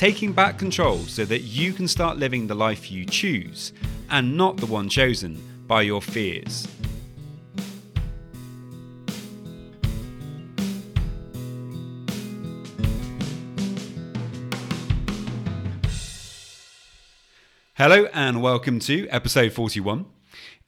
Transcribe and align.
taking 0.00 0.32
back 0.32 0.56
control 0.56 0.96
so 1.00 1.26
that 1.26 1.42
you 1.42 1.74
can 1.74 1.86
start 1.86 2.16
living 2.16 2.46
the 2.46 2.54
life 2.54 2.90
you 2.90 3.04
choose 3.04 3.74
and 4.08 4.34
not 4.34 4.56
the 4.56 4.64
one 4.64 4.88
chosen 4.88 5.38
by 5.66 5.82
your 5.82 6.00
fears. 6.00 6.66
Hello, 17.74 18.06
and 18.14 18.40
welcome 18.40 18.78
to 18.78 19.06
episode 19.08 19.52
41. 19.52 20.06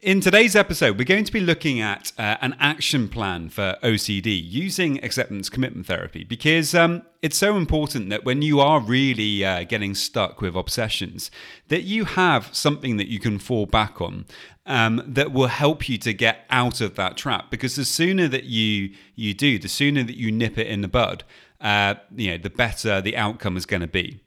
In 0.03 0.21
today's 0.21 0.57
episode, 0.57 0.99
we're 0.99 1.05
going 1.05 1.23
to 1.23 1.33
be 1.33 1.39
looking 1.39 1.81
at 1.81 2.11
uh, 2.19 2.37
an 2.41 2.57
action 2.59 3.09
plan 3.09 3.49
for 3.51 3.77
OCD 3.85 4.43
using 4.45 5.03
acceptance 5.05 5.49
commitment 5.49 5.87
therapy 5.87 6.25
because 6.25 6.75
um, 6.75 7.03
it's 7.23 7.37
so 7.37 7.57
important 7.57 8.11
that 8.11 8.25
when 8.25 8.43
you 8.43 8.59
are 8.59 8.81
really 8.81 9.45
uh, 9.45 9.63
getting 9.63 9.95
stuck 9.95 10.41
with 10.41 10.57
obsessions, 10.57 11.31
that 11.69 11.83
you 11.83 12.05
have 12.05 12.53
something 12.53 12.97
that 12.97 13.07
you 13.07 13.21
can 13.21 13.39
fall 13.39 13.65
back 13.65 14.01
on 14.01 14.27
um, 14.67 15.05
that 15.07 15.31
will 15.31 15.47
help 15.47 15.89
you 15.89 15.97
to 15.99 16.13
get 16.13 16.47
out 16.51 16.81
of 16.81 16.97
that 16.97 17.17
trap. 17.17 17.49
Because 17.49 17.77
the 17.77 17.85
sooner 17.85 18.27
that 18.27 18.43
you 18.43 18.97
you 19.15 19.35
do, 19.35 19.57
the 19.57 19.69
sooner 19.69 20.03
that 20.03 20.17
you 20.17 20.33
nip 20.33 20.59
it 20.59 20.67
in 20.67 20.81
the 20.81 20.89
bud, 20.89 21.23
uh, 21.61 21.95
you 22.17 22.33
know, 22.33 22.39
the 22.39 22.51
better 22.51 23.01
the 23.01 23.17
outcome 23.17 23.57
is 23.57 23.67
going 23.67 23.83
to 23.83 23.87
be. 23.87 24.19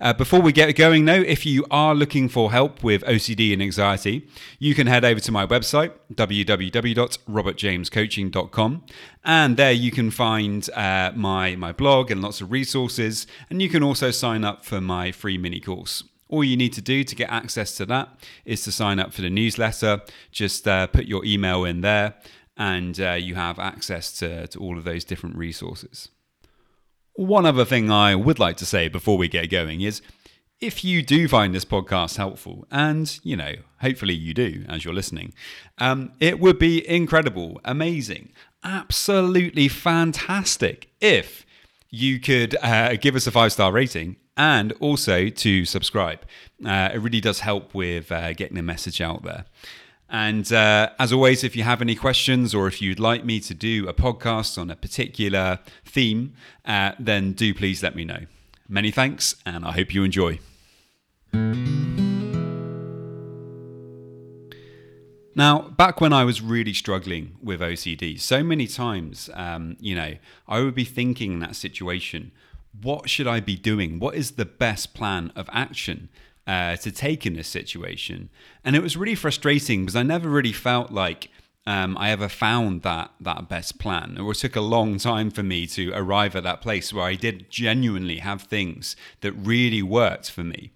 Uh, 0.00 0.12
before 0.12 0.40
we 0.40 0.52
get 0.52 0.74
going, 0.76 1.06
though, 1.06 1.20
if 1.20 1.44
you 1.44 1.66
are 1.70 1.94
looking 1.94 2.28
for 2.28 2.50
help 2.52 2.84
with 2.84 3.02
OCD 3.02 3.52
and 3.52 3.60
anxiety, 3.60 4.28
you 4.58 4.74
can 4.74 4.86
head 4.86 5.04
over 5.04 5.20
to 5.20 5.30
my 5.32 5.46
website, 5.46 5.92
www.robertjamescoaching.com. 6.14 8.84
And 9.24 9.56
there 9.56 9.72
you 9.72 9.90
can 9.90 10.10
find 10.10 10.70
uh, 10.70 11.12
my, 11.14 11.56
my 11.56 11.72
blog 11.72 12.10
and 12.10 12.22
lots 12.22 12.40
of 12.40 12.50
resources. 12.52 13.26
And 13.50 13.60
you 13.60 13.68
can 13.68 13.82
also 13.82 14.12
sign 14.12 14.44
up 14.44 14.64
for 14.64 14.80
my 14.80 15.10
free 15.10 15.36
mini 15.36 15.60
course. 15.60 16.04
All 16.28 16.44
you 16.44 16.56
need 16.56 16.72
to 16.74 16.82
do 16.82 17.02
to 17.04 17.14
get 17.14 17.30
access 17.30 17.76
to 17.78 17.86
that 17.86 18.10
is 18.44 18.62
to 18.64 18.72
sign 18.72 19.00
up 19.00 19.12
for 19.12 19.22
the 19.22 19.30
newsletter. 19.30 20.02
Just 20.30 20.68
uh, 20.68 20.86
put 20.86 21.06
your 21.06 21.24
email 21.24 21.64
in 21.64 21.80
there, 21.80 22.14
and 22.56 23.00
uh, 23.00 23.12
you 23.12 23.34
have 23.34 23.58
access 23.58 24.12
to, 24.18 24.46
to 24.48 24.58
all 24.58 24.76
of 24.76 24.84
those 24.84 25.04
different 25.04 25.36
resources. 25.36 26.10
One 27.18 27.46
other 27.46 27.64
thing 27.64 27.90
I 27.90 28.14
would 28.14 28.38
like 28.38 28.56
to 28.58 28.64
say 28.64 28.86
before 28.86 29.18
we 29.18 29.26
get 29.26 29.50
going 29.50 29.80
is 29.80 30.02
if 30.60 30.84
you 30.84 31.02
do 31.02 31.26
find 31.26 31.52
this 31.52 31.64
podcast 31.64 32.16
helpful, 32.16 32.64
and 32.70 33.18
you 33.24 33.34
know, 33.34 33.54
hopefully 33.80 34.14
you 34.14 34.32
do 34.32 34.64
as 34.68 34.84
you're 34.84 34.94
listening, 34.94 35.32
um, 35.78 36.12
it 36.20 36.38
would 36.38 36.60
be 36.60 36.88
incredible, 36.88 37.60
amazing, 37.64 38.28
absolutely 38.62 39.66
fantastic 39.66 40.92
if 41.00 41.44
you 41.90 42.20
could 42.20 42.56
uh, 42.62 42.94
give 42.94 43.16
us 43.16 43.26
a 43.26 43.32
five 43.32 43.52
star 43.52 43.72
rating 43.72 44.14
and 44.36 44.70
also 44.78 45.28
to 45.28 45.64
subscribe. 45.64 46.20
Uh, 46.64 46.90
it 46.94 46.98
really 46.98 47.20
does 47.20 47.40
help 47.40 47.74
with 47.74 48.12
uh, 48.12 48.32
getting 48.32 48.54
the 48.54 48.62
message 48.62 49.00
out 49.00 49.24
there. 49.24 49.44
And 50.10 50.50
uh, 50.52 50.90
as 50.98 51.12
always, 51.12 51.44
if 51.44 51.54
you 51.54 51.64
have 51.64 51.82
any 51.82 51.94
questions 51.94 52.54
or 52.54 52.66
if 52.66 52.80
you'd 52.80 53.00
like 53.00 53.24
me 53.24 53.40
to 53.40 53.54
do 53.54 53.86
a 53.88 53.92
podcast 53.92 54.56
on 54.56 54.70
a 54.70 54.76
particular 54.76 55.58
theme, 55.84 56.34
uh, 56.64 56.92
then 56.98 57.32
do 57.32 57.52
please 57.52 57.82
let 57.82 57.94
me 57.94 58.04
know. 58.04 58.20
Many 58.68 58.90
thanks, 58.90 59.36
and 59.44 59.64
I 59.64 59.72
hope 59.72 59.94
you 59.94 60.04
enjoy. 60.04 60.40
Now, 65.34 65.68
back 65.68 66.00
when 66.00 66.12
I 66.12 66.24
was 66.24 66.42
really 66.42 66.74
struggling 66.74 67.36
with 67.42 67.60
OCD, 67.60 68.18
so 68.18 68.42
many 68.42 68.66
times, 68.66 69.30
um, 69.34 69.76
you 69.78 69.94
know, 69.94 70.14
I 70.48 70.60
would 70.60 70.74
be 70.74 70.84
thinking 70.84 71.34
in 71.34 71.38
that 71.40 71.54
situation, 71.54 72.32
what 72.82 73.08
should 73.08 73.26
I 73.26 73.40
be 73.40 73.56
doing? 73.56 74.00
What 74.00 74.16
is 74.16 74.32
the 74.32 74.44
best 74.44 74.94
plan 74.94 75.32
of 75.36 75.48
action? 75.52 76.08
Uh, 76.48 76.76
to 76.76 76.90
take 76.90 77.26
in 77.26 77.34
this 77.34 77.46
situation. 77.46 78.30
And 78.64 78.74
it 78.74 78.82
was 78.82 78.96
really 78.96 79.14
frustrating 79.14 79.82
because 79.82 79.94
I 79.94 80.02
never 80.02 80.30
really 80.30 80.52
felt 80.52 80.90
like 80.90 81.30
um, 81.66 81.98
I 81.98 82.10
ever 82.10 82.30
found 82.30 82.80
that 82.82 83.10
that 83.20 83.50
best 83.50 83.78
plan. 83.78 84.16
It 84.18 84.36
took 84.36 84.56
a 84.56 84.62
long 84.62 84.96
time 84.96 85.30
for 85.30 85.42
me 85.42 85.66
to 85.66 85.92
arrive 85.92 86.34
at 86.34 86.44
that 86.44 86.62
place 86.62 86.90
where 86.90 87.04
I 87.04 87.16
did 87.16 87.50
genuinely 87.50 88.18
have 88.18 88.42
things 88.42 88.96
that 89.20 89.32
really 89.32 89.82
worked 89.82 90.30
for 90.30 90.42
me. 90.42 90.70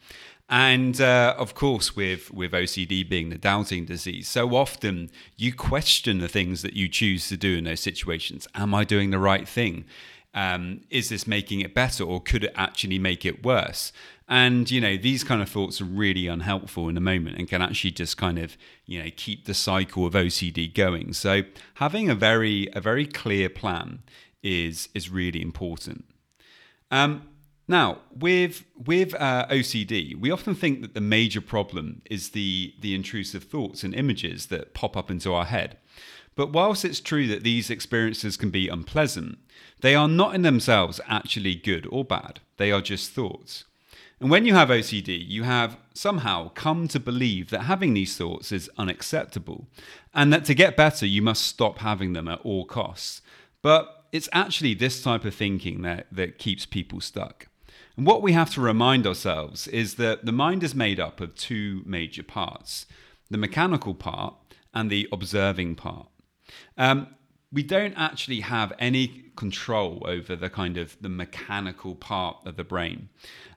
And 0.51 1.01
uh, 1.01 1.35
of 1.39 1.55
course, 1.55 1.97
with, 1.97 2.31
with 2.31 2.53
OCD 2.53 3.09
being 3.09 3.31
the 3.31 3.39
doubting 3.39 3.87
disease, 3.87 4.29
so 4.29 4.55
often 4.55 5.11
you 5.39 5.55
question 5.55 6.19
the 6.19 6.29
things 6.29 6.61
that 6.61 6.75
you 6.75 6.91
choose 6.91 7.31
to 7.31 7.39
do 7.39 7.57
in 7.57 7.65
those 7.65 7.81
situations. 7.81 8.47
Am 8.55 8.75
I 8.75 8.85
doing 8.85 9.11
the 9.11 9.19
right 9.19 9.49
thing? 9.49 9.87
Um, 10.35 10.83
is 10.91 11.09
this 11.09 11.27
making 11.27 11.61
it 11.61 11.75
better 11.75 12.05
or 12.05 12.21
could 12.21 12.45
it 12.45 12.53
actually 12.55 12.99
make 12.99 13.25
it 13.25 13.43
worse? 13.43 13.93
And, 14.33 14.71
you 14.71 14.81
know, 14.81 14.97
these 14.97 15.25
kind 15.25 15.43
of 15.43 15.51
thoughts 15.51 15.83
are 15.83 15.85
really 15.85 16.27
unhelpful 16.27 16.89
in 16.89 16.95
the 16.95 17.03
moment 17.03 17.37
and 17.37 17.47
can 17.47 17.61
actually 17.61 17.91
just 17.91 18.17
kind 18.17 18.39
of, 18.39 18.57
you 18.87 19.03
know, 19.03 19.11
keep 19.15 19.45
the 19.45 19.53
cycle 19.53 20.07
of 20.07 20.15
OCD 20.15 20.73
going. 20.73 21.13
So 21.13 21.43
having 21.75 22.09
a 22.09 22.15
very, 22.15 22.67
a 22.73 22.81
very 22.81 23.05
clear 23.05 23.51
plan 23.51 24.03
is, 24.43 24.89
is 24.95 25.11
really 25.11 25.43
important. 25.43 26.07
Um, 26.91 27.29
now, 27.69 27.99
with 28.11 28.65
with 28.75 29.13
uh, 29.15 29.47
OCD, 29.51 30.19
we 30.19 30.31
often 30.31 30.55
think 30.55 30.81
that 30.81 30.95
the 30.95 31.03
major 31.03 31.43
problem 31.43 32.01
is 32.11 32.31
the 32.31 32.75
the 32.81 32.95
intrusive 32.95 33.45
thoughts 33.45 33.85
and 33.85 33.95
images 33.95 34.47
that 34.47 34.73
pop 34.73 34.97
up 34.97 35.11
into 35.11 35.35
our 35.35 35.45
head. 35.45 35.77
But 36.35 36.53
whilst 36.53 36.87
it's 36.87 37.01
true 37.01 37.27
that 37.29 37.45
these 37.45 37.69
experiences 37.69 38.39
can 38.39 38.49
be 38.49 38.69
unpleasant, 38.69 39.39
they 39.83 39.95
are 39.95 40.09
not 40.09 40.35
in 40.35 40.41
themselves 40.41 41.03
actually 41.07 41.55
good 41.55 41.87
or 41.91 42.03
bad. 42.03 42.41
They 42.57 42.73
are 42.73 42.81
just 42.81 43.11
thoughts. 43.11 43.65
And 44.23 44.31
when 44.31 44.47
you 44.47 44.55
have 44.55 44.69
OCD, 44.69 45.29
you 45.29 45.43
have 45.43 45.77
somehow 45.95 46.51
come 46.51 46.87
to 46.87 47.01
believe 47.01 47.51
that 47.51 47.63
having 47.63 47.93
these 47.93 48.17
thoughts 48.17 48.53
is 48.53 48.71
unacceptable 48.79 49.67
and 50.15 50.33
that 50.33 50.45
to 50.45 50.55
get 50.55 50.77
better, 50.77 51.05
you 51.05 51.21
must 51.21 51.45
stop 51.45 51.79
having 51.79 52.13
them 52.13 52.29
at 52.29 52.39
all 52.43 52.65
costs. 52.65 53.21
But 53.63 54.05
it's 54.13 54.29
actually 54.33 54.75
this 54.75 55.03
type 55.03 55.25
of 55.25 55.35
thinking 55.35 55.83
that, 55.83 56.07
that 56.13 56.39
keeps 56.39 56.67
people 56.67 57.01
stuck. 57.01 57.49
And 57.97 58.07
what 58.07 58.23
we 58.23 58.31
have 58.31 58.55
to 58.55 58.61
remind 58.61 59.09
ourselves 59.09 59.67
is 59.67 59.97
that 59.97 60.25
the 60.25 60.31
mind 60.31 60.63
is 60.63 60.73
made 60.73 61.01
up 61.01 61.21
of 61.21 61.35
two 61.35 61.83
major 61.85 62.23
parts 62.23 62.87
the 63.29 63.39
mechanical 63.39 63.95
part 63.95 64.35
and 64.73 64.89
the 64.89 65.09
observing 65.11 65.75
part. 65.75 66.07
Um, 66.79 67.09
we 67.51 67.63
don't 67.63 67.95
actually 67.97 68.41
have 68.41 68.73
any 68.79 69.33
control 69.37 70.03
over 70.07 70.37
the 70.37 70.49
kind 70.49 70.77
of 70.77 70.97
the 71.01 71.09
mechanical 71.09 71.95
part 71.95 72.37
of 72.47 72.57
the 72.57 72.65
brain 72.65 73.09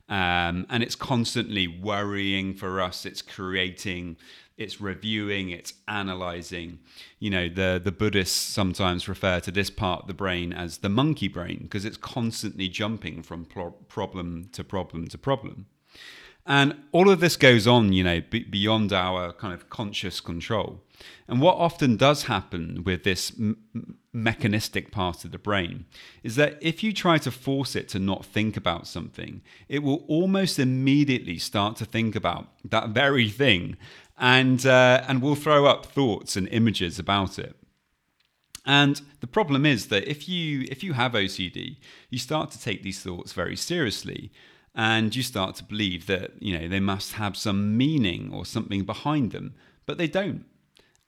um, 0.09 0.65
and 0.69 0.83
it's 0.83 0.95
constantly 0.95 1.67
worrying 1.67 2.53
for 2.53 2.81
us. 2.81 3.05
It's 3.05 3.21
creating 3.21 4.17
it's 4.57 4.79
reviewing 4.79 5.49
it's 5.49 5.73
analyzing. 5.87 6.79
You 7.19 7.29
know 7.29 7.49
the 7.49 7.81
the 7.83 7.91
buddhists 7.91 8.37
sometimes 8.37 9.07
refer 9.07 9.39
to 9.41 9.51
this 9.51 9.69
part 9.69 10.03
of 10.03 10.07
the 10.07 10.13
brain 10.13 10.53
as 10.53 10.79
the 10.79 10.89
monkey 10.89 11.27
brain 11.27 11.59
because 11.63 11.85
it's 11.85 11.97
constantly 11.97 12.69
jumping 12.69 13.21
from 13.21 13.45
pro- 13.45 13.71
problem 13.71 14.49
to 14.53 14.63
problem 14.63 15.07
to 15.07 15.17
problem 15.17 15.65
and 16.45 16.75
all 16.91 17.09
of 17.09 17.19
this 17.19 17.37
goes 17.37 17.65
on, 17.65 17.91
you 17.91 18.03
know, 18.03 18.21
b- 18.29 18.43
beyond 18.43 18.93
our 18.93 19.33
kind 19.33 19.53
of 19.53 19.69
conscious 19.69 20.19
control. 20.19 20.81
And 21.27 21.41
what 21.41 21.57
often 21.57 21.97
does 21.97 22.23
happen 22.23 22.83
with 22.83 23.03
this 23.03 23.31
m- 23.39 23.97
mechanistic 24.13 24.91
part 24.91 25.25
of 25.25 25.31
the 25.31 25.39
brain 25.39 25.85
is 26.23 26.35
that 26.35 26.57
if 26.61 26.83
you 26.83 26.93
try 26.93 27.17
to 27.17 27.31
force 27.31 27.75
it 27.75 27.89
to 27.89 27.99
not 27.99 28.25
think 28.25 28.55
about 28.55 28.87
something, 28.87 29.41
it 29.67 29.79
will 29.81 30.05
almost 30.07 30.59
immediately 30.59 31.39
start 31.39 31.77
to 31.77 31.85
think 31.85 32.15
about 32.15 32.47
that 32.63 32.89
very 32.89 33.29
thing 33.29 33.75
and, 34.17 34.65
uh, 34.67 35.03
and 35.07 35.23
will 35.23 35.35
throw 35.35 35.65
up 35.65 35.87
thoughts 35.87 36.35
and 36.35 36.47
images 36.49 36.99
about 36.99 37.39
it. 37.39 37.55
And 38.67 39.01
the 39.19 39.27
problem 39.27 39.65
is 39.65 39.87
that 39.87 40.09
if 40.09 40.27
you 40.27 40.65
if 40.71 40.83
you 40.83 40.93
have 40.93 41.11
OCD, 41.11 41.77
you 42.09 42.17
start 42.17 42.49
to 42.51 42.59
take 42.59 42.81
these 42.81 42.99
thoughts 42.99 43.31
very 43.31 43.55
seriously 43.55 44.31
and 44.75 45.15
you 45.15 45.23
start 45.23 45.55
to 45.55 45.63
believe 45.63 46.05
that 46.07 46.31
you 46.39 46.57
know 46.57 46.67
they 46.67 46.79
must 46.79 47.13
have 47.13 47.37
some 47.37 47.77
meaning 47.77 48.31
or 48.33 48.45
something 48.45 48.83
behind 48.83 49.31
them 49.31 49.53
but 49.85 49.97
they 49.97 50.07
don't. 50.07 50.45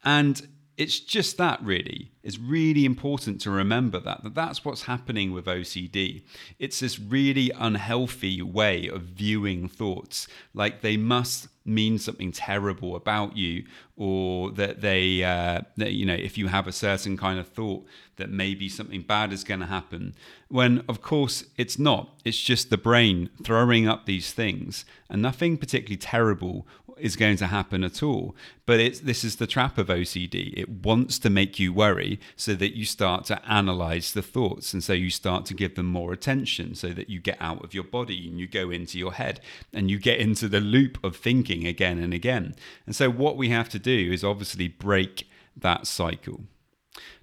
And 0.03 0.47
it's 0.77 0.99
just 0.99 1.37
that 1.37 1.61
really 1.63 2.11
it's 2.27 2.37
really 2.37 2.83
important 2.83 3.39
to 3.39 3.49
remember 3.49 3.99
that, 4.01 4.21
that 4.21 4.35
that's 4.35 4.65
what's 4.65 4.83
happening 4.83 5.31
with 5.31 5.45
OCD. 5.45 6.23
It's 6.59 6.81
this 6.81 6.99
really 6.99 7.51
unhealthy 7.51 8.41
way 8.41 8.89
of 8.89 9.03
viewing 9.03 9.69
thoughts, 9.69 10.27
like 10.53 10.81
they 10.81 10.97
must 10.97 11.47
mean 11.63 11.97
something 11.97 12.31
terrible 12.31 12.95
about 12.95 13.35
you 13.35 13.63
or 13.95 14.51
that 14.51 14.81
they 14.81 15.23
uh, 15.23 15.61
that, 15.75 15.93
you 15.93 16.05
know 16.05 16.13
if 16.13 16.37
you 16.37 16.47
have 16.47 16.67
a 16.67 16.71
certain 16.71 17.17
kind 17.17 17.39
of 17.39 17.47
thought 17.47 17.85
that 18.15 18.29
maybe 18.29 18.69
something 18.69 19.01
bad 19.01 19.33
is 19.33 19.43
going 19.43 19.59
to 19.59 19.65
happen 19.65 20.15
when 20.47 20.81
of 20.87 21.01
course 21.01 21.43
it's 21.57 21.77
not 21.77 22.09
it's 22.23 22.41
just 22.41 22.69
the 22.69 22.77
brain 22.77 23.29
throwing 23.43 23.85
up 23.85 24.05
these 24.05 24.31
things 24.31 24.85
and 25.09 25.21
nothing 25.21 25.57
particularly 25.57 25.97
terrible 25.97 26.65
is 26.99 27.15
going 27.15 27.37
to 27.37 27.47
happen 27.47 27.83
at 27.83 28.01
all. 28.03 28.35
But 28.65 28.79
it's 28.79 28.99
this 28.99 29.23
is 29.23 29.37
the 29.37 29.47
trap 29.47 29.77
of 29.77 29.87
OCD. 29.87 30.53
It 30.55 30.69
wants 30.69 31.19
to 31.19 31.29
make 31.29 31.59
you 31.59 31.73
worry 31.73 32.19
so 32.35 32.53
that 32.55 32.75
you 32.75 32.85
start 32.85 33.25
to 33.25 33.41
analyze 33.49 34.13
the 34.13 34.21
thoughts 34.21 34.73
and 34.73 34.83
so 34.83 34.93
you 34.93 35.09
start 35.09 35.45
to 35.47 35.53
give 35.53 35.75
them 35.75 35.85
more 35.85 36.13
attention 36.13 36.75
so 36.75 36.89
that 36.89 37.09
you 37.09 37.19
get 37.19 37.37
out 37.39 37.63
of 37.63 37.73
your 37.73 37.83
body 37.83 38.27
and 38.27 38.39
you 38.39 38.47
go 38.47 38.69
into 38.69 38.99
your 38.99 39.13
head 39.13 39.39
and 39.73 39.89
you 39.89 39.99
get 39.99 40.19
into 40.19 40.47
the 40.47 40.61
loop 40.61 41.03
of 41.03 41.15
thinking 41.15 41.65
again 41.65 41.99
and 41.99 42.13
again. 42.13 42.55
And 42.85 42.95
so 42.95 43.09
what 43.09 43.37
we 43.37 43.49
have 43.49 43.69
to 43.69 43.79
do 43.79 44.11
is 44.11 44.23
obviously 44.23 44.67
break 44.67 45.27
that 45.55 45.87
cycle. 45.87 46.41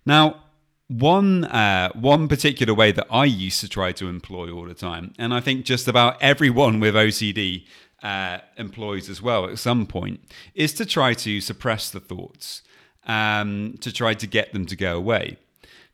Now, 0.07 0.45
one 0.89 1.45
uh, 1.45 1.91
one 1.95 2.29
particular 2.29 2.75
way 2.75 2.93
that 2.93 3.07
I 3.11 3.25
used 3.25 3.61
to 3.61 3.69
try 3.69 3.93
to 3.93 4.09
employ 4.09 4.51
all 4.51 4.67
the 4.67 4.75
time, 4.75 5.15
and 5.19 5.33
I 5.33 5.41
think 5.41 5.65
just 5.65 5.89
about 5.89 6.23
everyone 6.23 6.79
with 6.79 6.95
OCD 6.95 7.65
uh, 8.05 8.39
employs 8.59 9.09
as 9.09 9.23
well 9.23 9.49
at 9.49 9.59
some 9.59 9.87
point 9.87 10.21
is 10.55 10.75
to 10.75 10.85
try 10.85 11.15
to 11.15 11.41
suppress 11.41 11.91
the 11.91 12.01
thoughts, 12.01 12.63
um, 13.07 13.77
to 13.81 13.91
try 13.91 14.15
to 14.15 14.27
get 14.27 14.53
them 14.53 14.67
to 14.67 14.77
go 14.77 14.97
away. 14.97 15.39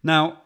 Now, 0.03 0.43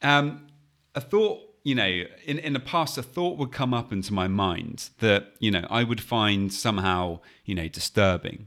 um, 0.00 0.46
a 0.94 1.00
thought, 1.00 1.40
you 1.64 1.74
know, 1.74 2.04
in, 2.24 2.38
in 2.38 2.52
the 2.52 2.60
past, 2.60 2.96
a 2.96 3.02
thought 3.02 3.38
would 3.38 3.50
come 3.50 3.74
up 3.74 3.92
into 3.92 4.14
my 4.14 4.28
mind 4.28 4.90
that, 5.00 5.32
you 5.40 5.50
know, 5.50 5.66
I 5.68 5.82
would 5.82 6.00
find 6.00 6.52
somehow, 6.52 7.20
you 7.44 7.54
know, 7.54 7.68
disturbing. 7.68 8.46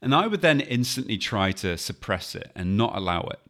And 0.00 0.14
I 0.14 0.28
would 0.28 0.42
then 0.42 0.60
instantly 0.60 1.18
try 1.18 1.50
to 1.52 1.76
suppress 1.76 2.36
it 2.36 2.52
and 2.54 2.76
not 2.76 2.94
allow 2.94 3.22
it. 3.22 3.40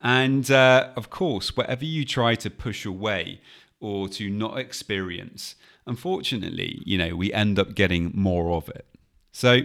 And 0.00 0.50
uh, 0.50 0.90
of 0.96 1.10
course, 1.10 1.56
whatever 1.56 1.84
you 1.84 2.04
try 2.04 2.34
to 2.34 2.50
push 2.50 2.84
away 2.84 3.40
or 3.78 4.08
to 4.08 4.28
not 4.28 4.58
experience, 4.58 5.54
unfortunately, 5.86 6.82
you 6.84 6.98
know, 6.98 7.16
we 7.16 7.32
end 7.32 7.58
up 7.58 7.74
getting 7.74 8.12
more 8.14 8.52
of 8.52 8.68
it. 8.68 8.86
So, 9.32 9.60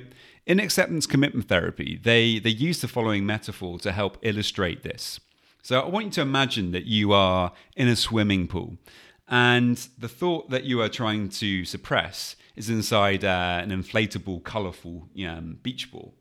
in 0.45 0.59
acceptance 0.59 1.05
commitment 1.05 1.49
therapy, 1.49 1.99
they, 2.01 2.39
they 2.39 2.49
use 2.49 2.79
the 2.79 2.87
following 2.87 3.25
metaphor 3.25 3.79
to 3.79 3.91
help 3.91 4.17
illustrate 4.21 4.83
this. 4.83 5.19
So, 5.61 5.79
I 5.81 5.87
want 5.87 6.05
you 6.05 6.11
to 6.11 6.21
imagine 6.21 6.71
that 6.71 6.85
you 6.85 7.11
are 7.11 7.51
in 7.75 7.87
a 7.87 7.95
swimming 7.95 8.47
pool, 8.47 8.77
and 9.27 9.75
the 9.97 10.07
thought 10.07 10.49
that 10.49 10.63
you 10.63 10.81
are 10.81 10.89
trying 10.89 11.29
to 11.29 11.65
suppress 11.65 12.37
is 12.55 12.69
inside 12.69 13.25
uh, 13.25 13.59
an 13.61 13.71
inflatable, 13.71 14.43
colorful 14.43 15.09
um, 15.27 15.59
beach 15.61 15.91
ball. 15.91 16.13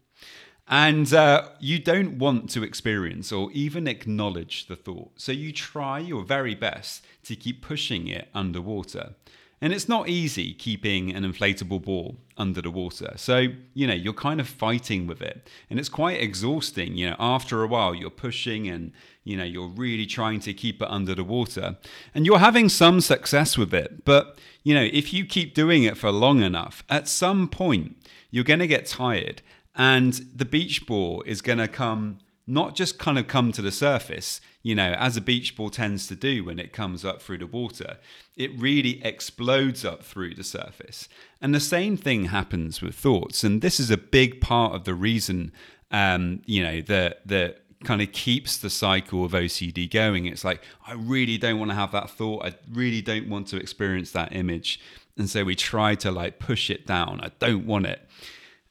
And 0.69 1.13
uh, 1.15 1.51
you 1.61 1.79
don't 1.79 2.19
want 2.19 2.51
to 2.51 2.65
experience 2.65 3.31
or 3.31 3.53
even 3.53 3.87
acknowledge 3.87 4.67
the 4.67 4.75
thought. 4.75 5.13
So 5.17 5.31
you 5.31 5.53
try 5.53 6.01
your 6.01 6.25
very 6.25 6.57
best 6.57 7.05
to 7.25 7.37
keep 7.37 7.63
pushing 7.63 8.09
it 8.09 8.29
underwater. 8.35 9.15
And 9.61 9.73
it's 9.73 9.89
not 9.89 10.09
easy 10.09 10.53
keeping 10.53 11.15
an 11.15 11.25
inflatable 11.25 11.83
ball 11.83 12.19
under 12.37 12.61
the 12.61 12.71
water. 12.71 13.15
So, 13.17 13.47
you 13.73 13.87
know, 13.87 13.95
you're 13.95 14.13
kind 14.13 14.39
of 14.39 14.47
fighting 14.47 15.07
with 15.07 15.23
it. 15.23 15.49
And 15.71 15.79
it's 15.79 15.89
quite 15.89 16.21
exhausting. 16.21 16.97
You 16.97 17.11
know, 17.11 17.17
after 17.19 17.63
a 17.63 17.67
while, 17.67 17.95
you're 17.95 18.11
pushing 18.11 18.69
and, 18.69 18.93
you 19.25 19.35
know, 19.35 19.45
you're 19.45 19.69
really 19.69 20.05
trying 20.05 20.41
to 20.41 20.53
keep 20.53 20.83
it 20.83 20.91
under 20.91 21.15
the 21.15 21.25
water. 21.25 21.79
And 22.15 22.27
you're 22.27 22.39
having 22.39 22.69
some 22.69 23.01
success 23.01 23.57
with 23.57 23.73
it. 23.73 24.05
But, 24.05 24.39
you 24.63 24.75
know, 24.75 24.87
if 24.93 25.15
you 25.15 25.25
keep 25.25 25.55
doing 25.55 25.85
it 25.85 25.97
for 25.97 26.11
long 26.11 26.43
enough, 26.43 26.85
at 26.91 27.09
some 27.09 27.49
point, 27.49 27.97
you're 28.31 28.45
going 28.45 28.61
to 28.61 28.67
get 28.67 28.85
tired. 28.85 29.41
And 29.75 30.13
the 30.35 30.45
beach 30.45 30.87
ball 30.87 31.23
is 31.27 31.41
going 31.41 31.59
to 31.59 31.69
come 31.69 32.19
not 32.47 32.77
just 32.77 32.99
kind 32.99 33.19
of 33.19 33.27
come 33.27 33.51
to 33.53 33.63
the 33.63 33.73
surface, 33.73 34.41
you 34.63 34.75
know, 34.75 34.95
as 34.99 35.17
a 35.17 35.21
beach 35.21 35.57
ball 35.57 35.71
tends 35.71 36.07
to 36.07 36.15
do 36.15 36.45
when 36.45 36.59
it 36.59 36.73
comes 36.73 37.05
up 37.05 37.21
through 37.21 37.39
the 37.39 37.47
water, 37.47 37.99
it 38.37 38.51
really 38.59 39.05
explodes 39.05 39.85
up 39.85 40.03
through 40.03 40.35
the 40.35 40.45
surface. 40.45 41.09
And 41.41 41.55
the 41.55 41.61
same 41.61 41.97
thing 41.97 42.27
happens 42.27 42.81
with 42.81 42.95
thoughts. 42.95 43.43
And 43.43 43.63
this 43.63 43.81
is 43.81 43.91
a 43.91 43.97
big 43.97 44.41
part 44.41 44.75
of 44.75 44.85
the 44.85 44.95
reason, 44.95 45.53
um, 45.91 46.43
you 46.47 46.63
know, 46.63 46.81
that, 46.83 47.27
that 47.27 47.63
kind 47.85 48.01
of 48.01 48.13
keeps 48.13 48.57
the 48.57 48.71
cycle 48.71 49.25
of 49.25 49.33
OCD 49.33 49.91
going. 49.91 50.27
It's 50.27 50.45
like, 50.45 50.63
I 50.87 50.95
really 50.95 51.39
don't 51.39 51.59
want 51.59 51.71
to 51.73 51.77
have 51.77 51.93
that 51.93 52.11
thought. 52.11 52.45
I 52.45 52.55
really 52.73 53.03
don't 53.03 53.29
want 53.29 53.49
to 53.49 53.57
experience 53.57 54.13
that 54.13 54.35
image. 54.35 54.81
And 55.19 55.29
so 55.29 55.45
we 55.45 55.55
try 55.55 55.95
to 55.97 56.11
like 56.11 56.39
push 56.39 56.71
it 56.71 56.87
down. 56.87 57.21
I 57.23 57.31
don't 57.39 57.67
want 57.67 57.87
it. 57.87 58.01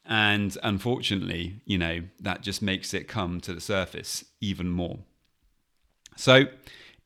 And 0.08 0.58
unfortunately, 0.62 1.62
you 1.66 1.78
know, 1.78 2.02
that 2.20 2.42
just 2.42 2.62
makes 2.62 2.94
it 2.94 3.08
come 3.08 3.42
to 3.42 3.54
the 3.54 3.62
surface 3.62 4.26
even 4.40 4.70
more. 4.70 5.00
So, 6.16 6.46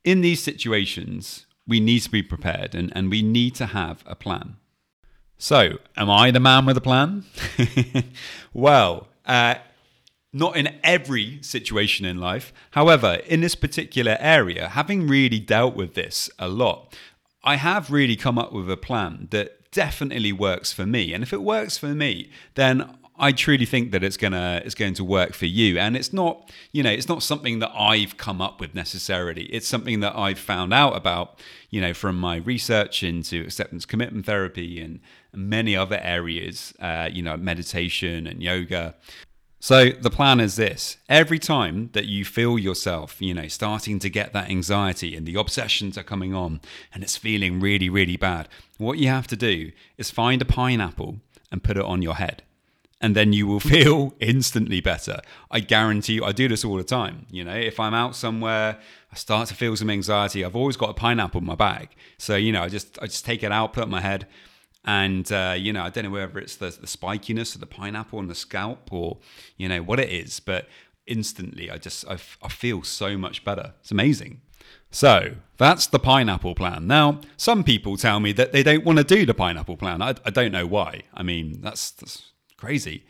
in 0.03 0.21
these 0.21 0.43
situations, 0.43 1.45
we 1.67 1.79
need 1.79 1.99
to 2.01 2.09
be 2.09 2.23
prepared 2.23 2.75
and, 2.75 2.91
and 2.95 3.09
we 3.09 3.21
need 3.21 3.55
to 3.55 3.67
have 3.67 4.03
a 4.05 4.15
plan. 4.15 4.57
So, 5.37 5.77
am 5.95 6.09
I 6.09 6.31
the 6.31 6.39
man 6.39 6.65
with 6.65 6.77
a 6.77 6.81
plan? 6.81 7.23
well, 8.53 9.07
uh, 9.25 9.55
not 10.33 10.57
in 10.57 10.77
every 10.83 11.41
situation 11.41 12.05
in 12.05 12.17
life. 12.17 12.53
However, 12.71 13.21
in 13.25 13.41
this 13.41 13.55
particular 13.55 14.17
area, 14.19 14.69
having 14.69 15.07
really 15.07 15.39
dealt 15.39 15.75
with 15.75 15.93
this 15.93 16.29
a 16.37 16.47
lot, 16.47 16.95
I 17.43 17.55
have 17.55 17.89
really 17.89 18.15
come 18.15 18.37
up 18.37 18.51
with 18.51 18.69
a 18.69 18.77
plan 18.77 19.27
that 19.31 19.58
definitely 19.71 20.31
works 20.31 20.73
for 20.73 20.85
me. 20.85 21.13
And 21.13 21.23
if 21.23 21.33
it 21.33 21.41
works 21.41 21.77
for 21.77 21.87
me, 21.87 22.29
then 22.55 22.97
I 23.21 23.33
truly 23.33 23.65
think 23.65 23.91
that 23.91 24.01
it's 24.01 24.15
gonna 24.15 24.61
it's 24.63 24.75
going 24.75 24.93
to 24.95 25.03
work 25.03 25.33
for 25.33 25.45
you. 25.45 25.77
And 25.77 25.97
it's 25.97 26.13
not, 26.13 26.49
you 26.71 26.81
know, 26.81 26.89
it's 26.89 27.09
not 27.09 27.21
something 27.21 27.59
that 27.59 27.71
I've 27.77 28.15
come 28.15 28.41
up 28.41 28.61
with 28.61 28.73
necessarily. 28.73 29.43
It's 29.47 29.67
something 29.67 29.99
that 29.99 30.15
I've 30.15 30.39
found 30.39 30.73
out 30.73 30.95
about, 30.95 31.41
you 31.69 31.81
know, 31.81 31.93
from 31.93 32.17
my 32.17 32.37
research 32.37 33.03
into 33.03 33.41
acceptance 33.41 33.85
commitment 33.85 34.25
therapy 34.25 34.79
and 34.79 35.01
many 35.33 35.75
other 35.75 35.99
areas, 36.01 36.73
uh, 36.79 37.09
you 37.11 37.21
know, 37.21 37.35
meditation 37.35 38.25
and 38.25 38.41
yoga. 38.41 38.95
So 39.59 39.89
the 39.89 40.09
plan 40.09 40.39
is 40.39 40.55
this: 40.55 40.97
every 41.09 41.39
time 41.39 41.89
that 41.93 42.05
you 42.05 42.23
feel 42.23 42.57
yourself, 42.57 43.21
you 43.21 43.33
know, 43.33 43.47
starting 43.47 43.99
to 43.99 44.09
get 44.09 44.31
that 44.33 44.49
anxiety 44.49 45.15
and 45.15 45.25
the 45.25 45.35
obsessions 45.35 45.97
are 45.97 46.03
coming 46.03 46.33
on 46.33 46.61
and 46.93 47.03
it's 47.03 47.17
feeling 47.17 47.59
really, 47.59 47.89
really 47.89 48.17
bad, 48.17 48.47
what 48.77 48.97
you 48.97 49.09
have 49.09 49.27
to 49.27 49.35
do 49.35 49.71
is 49.97 50.09
find 50.11 50.41
a 50.41 50.45
pineapple 50.45 51.17
and 51.51 51.63
put 51.63 51.77
it 51.77 51.83
on 51.83 52.01
your 52.01 52.15
head. 52.15 52.43
And 53.01 53.15
then 53.15 53.33
you 53.33 53.47
will 53.47 53.59
feel 53.75 54.13
instantly 54.19 54.79
better. 54.81 55.21
I 55.51 55.59
guarantee 55.59 56.13
you, 56.13 56.25
I 56.25 56.31
do 56.31 56.47
this 56.47 56.63
all 56.63 56.77
the 56.77 56.83
time. 56.83 57.25
You 57.29 57.43
know, 57.43 57.55
if 57.55 57.79
I'm 57.79 57.93
out 57.93 58.15
somewhere, 58.15 58.77
I 59.11 59.15
start 59.15 59.49
to 59.49 59.55
feel 59.55 59.75
some 59.75 59.89
anxiety. 59.89 60.45
I've 60.45 60.55
always 60.55 60.77
got 60.77 60.89
a 60.89 60.93
pineapple 60.93 61.41
in 61.41 61.47
my 61.47 61.55
bag. 61.55 61.89
So, 62.17 62.35
you 62.35 62.51
know, 62.53 62.63
I 62.63 62.69
just 62.69 62.97
I 63.01 63.07
just 63.07 63.25
take 63.25 63.43
it 63.43 63.51
out, 63.51 63.73
put 63.73 63.81
it 63.81 63.83
on 63.83 63.89
my 63.89 64.01
head, 64.01 64.25
and 64.85 65.31
uh, 65.31 65.55
you 65.57 65.73
know, 65.73 65.83
I 65.83 65.89
don't 65.89 66.05
know 66.05 66.09
whether 66.11 66.39
it's 66.39 66.55
the, 66.55 66.69
the 66.69 66.87
spikiness 66.87 67.55
of 67.55 67.61
the 67.61 67.67
pineapple 67.67 68.19
on 68.19 68.27
the 68.27 68.35
scalp 68.35 68.91
or 68.91 69.17
you 69.57 69.67
know 69.67 69.81
what 69.81 69.99
it 69.99 70.09
is, 70.09 70.39
but 70.39 70.67
instantly 71.07 71.69
I 71.69 71.77
just 71.77 72.07
I, 72.07 72.13
f- 72.13 72.37
I 72.41 72.49
feel 72.49 72.83
so 72.83 73.17
much 73.17 73.43
better. 73.43 73.73
It's 73.81 73.91
amazing. 73.91 74.41
So 74.91 75.35
that's 75.57 75.87
the 75.87 75.99
pineapple 75.99 76.55
plan. 76.55 76.87
Now, 76.87 77.21
some 77.37 77.63
people 77.63 77.97
tell 77.97 78.19
me 78.19 78.31
that 78.33 78.51
they 78.51 78.63
don't 78.63 78.85
want 78.85 78.97
to 78.97 79.03
do 79.03 79.25
the 79.25 79.33
pineapple 79.33 79.77
plan. 79.77 80.01
I, 80.01 80.15
I 80.25 80.29
don't 80.29 80.51
know 80.51 80.65
why. 80.65 81.03
I 81.13 81.23
mean, 81.23 81.61
that's, 81.61 81.91
that's 81.91 82.31
crazy. 82.57 83.05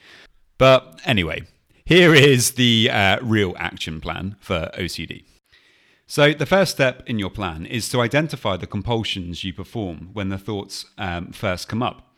But 0.57 0.99
anyway, 1.05 1.43
here 1.85 2.13
is 2.13 2.51
the 2.51 2.89
uh, 2.91 3.19
real 3.21 3.55
action 3.57 4.01
plan 4.01 4.35
for 4.39 4.69
OCD. 4.77 5.23
So, 6.11 6.33
the 6.33 6.47
first 6.47 6.71
step 6.71 7.03
in 7.05 7.19
your 7.19 7.29
plan 7.29 7.67
is 7.67 7.87
to 7.89 8.01
identify 8.01 8.57
the 8.57 8.65
compulsions 8.65 9.43
you 9.43 9.53
perform 9.53 10.09
when 10.13 10.29
the 10.29 10.39
thoughts 10.39 10.85
um, 10.97 11.31
first 11.31 11.69
come 11.69 11.83
up. 11.83 12.15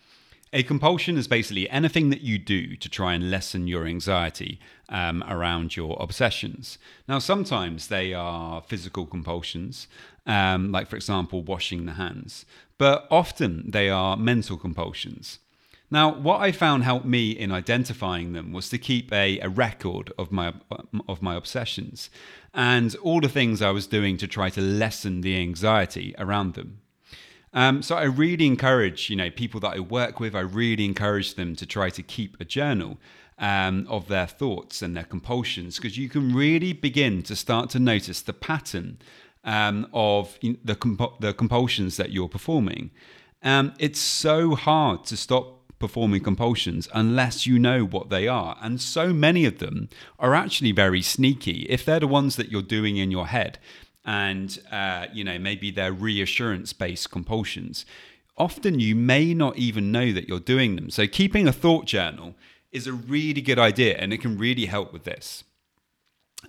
A 0.53 0.63
compulsion 0.63 1.17
is 1.17 1.27
basically 1.27 1.69
anything 1.69 2.09
that 2.09 2.21
you 2.21 2.37
do 2.37 2.77
to 2.77 2.87
try 2.87 3.13
and 3.15 3.29
lessen 3.29 3.67
your 3.67 3.85
anxiety 3.85 4.61
um, 4.87 5.25
around 5.27 5.75
your 5.75 5.97
obsessions. 5.99 6.77
Now, 7.05 7.19
sometimes 7.19 7.87
they 7.89 8.13
are 8.13 8.61
physical 8.61 9.05
compulsions, 9.05 9.89
um, 10.25 10.71
like, 10.71 10.87
for 10.87 10.95
example, 10.95 11.43
washing 11.43 11.85
the 11.85 11.95
hands, 11.95 12.45
but 12.77 13.05
often 13.11 13.71
they 13.71 13.89
are 13.89 14.15
mental 14.15 14.55
compulsions. 14.55 15.39
Now, 15.93 16.13
what 16.13 16.39
I 16.39 16.53
found 16.53 16.85
helped 16.85 17.05
me 17.05 17.31
in 17.31 17.51
identifying 17.51 18.31
them 18.31 18.53
was 18.53 18.69
to 18.69 18.77
keep 18.77 19.11
a, 19.11 19.39
a 19.41 19.49
record 19.49 20.13
of 20.17 20.31
my 20.31 20.53
of 21.09 21.21
my 21.21 21.35
obsessions 21.35 22.09
and 22.53 22.95
all 22.97 23.21
the 23.21 23.29
things 23.29 23.61
I 23.61 23.71
was 23.71 23.87
doing 23.87 24.17
to 24.17 24.27
try 24.27 24.49
to 24.49 24.61
lessen 24.61 25.21
the 25.21 25.37
anxiety 25.37 26.13
around 26.17 26.53
them. 26.55 26.81
Um, 27.53 27.81
so 27.81 27.95
I 27.95 28.03
really 28.03 28.47
encourage, 28.47 29.09
you 29.09 29.15
know, 29.15 29.29
people 29.29 29.59
that 29.61 29.75
I 29.75 29.79
work 29.79 30.19
with, 30.19 30.35
I 30.35 30.41
really 30.41 30.85
encourage 30.85 31.35
them 31.35 31.55
to 31.57 31.65
try 31.65 31.89
to 31.89 32.01
keep 32.01 32.39
a 32.39 32.45
journal 32.45 32.97
um, 33.37 33.87
of 33.89 34.07
their 34.07 34.27
thoughts 34.27 34.81
and 34.81 34.95
their 34.95 35.03
compulsions 35.03 35.77
because 35.77 35.97
you 35.97 36.07
can 36.07 36.33
really 36.33 36.73
begin 36.73 37.23
to 37.23 37.35
start 37.35 37.69
to 37.71 37.79
notice 37.79 38.21
the 38.21 38.33
pattern 38.33 38.99
um, 39.43 39.87
of 39.93 40.37
the, 40.41 40.75
comp- 40.75 41.19
the 41.19 41.33
compulsions 41.33 41.97
that 41.97 42.11
you're 42.11 42.29
performing. 42.29 42.91
Um, 43.43 43.73
it's 43.79 43.99
so 43.99 44.55
hard 44.55 45.03
to 45.05 45.17
stop 45.17 45.60
performing 45.81 46.23
compulsions 46.23 46.87
unless 46.93 47.45
you 47.45 47.59
know 47.59 47.83
what 47.83 48.09
they 48.09 48.25
are. 48.27 48.55
And 48.61 48.79
so 48.79 49.11
many 49.11 49.43
of 49.45 49.57
them 49.57 49.89
are 50.17 50.33
actually 50.33 50.71
very 50.71 51.01
sneaky. 51.01 51.65
If 51.69 51.83
they're 51.83 51.99
the 51.99 52.07
ones 52.07 52.35
that 52.37 52.49
you're 52.51 52.61
doing 52.77 52.95
in 52.97 53.11
your 53.11 53.27
head, 53.27 53.59
and 54.05 54.59
uh, 54.71 55.07
you 55.13 55.23
know 55.23 55.37
maybe 55.37 55.71
they're 55.71 55.91
reassurance-based 56.09 57.11
compulsions, 57.11 57.85
often 58.37 58.79
you 58.79 58.95
may 58.95 59.33
not 59.33 59.57
even 59.57 59.91
know 59.91 60.13
that 60.13 60.27
you're 60.27 60.39
doing 60.55 60.75
them. 60.75 60.89
So 60.89 61.07
keeping 61.07 61.47
a 61.47 61.59
thought 61.63 61.85
journal 61.85 62.35
is 62.71 62.87
a 62.87 62.93
really 62.93 63.41
good 63.41 63.59
idea, 63.59 63.93
and 63.97 64.13
it 64.13 64.21
can 64.21 64.37
really 64.37 64.67
help 64.67 64.93
with 64.93 65.03
this. 65.03 65.43